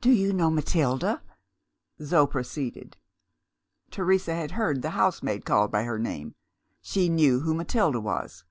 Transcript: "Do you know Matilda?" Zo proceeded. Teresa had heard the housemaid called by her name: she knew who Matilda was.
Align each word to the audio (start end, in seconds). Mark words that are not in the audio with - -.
"Do 0.00 0.10
you 0.10 0.32
know 0.32 0.48
Matilda?" 0.48 1.20
Zo 2.02 2.26
proceeded. 2.26 2.96
Teresa 3.90 4.34
had 4.34 4.52
heard 4.52 4.80
the 4.80 4.92
housemaid 4.96 5.44
called 5.44 5.70
by 5.70 5.82
her 5.84 5.98
name: 5.98 6.34
she 6.80 7.10
knew 7.10 7.40
who 7.40 7.52
Matilda 7.52 8.00
was. 8.00 8.44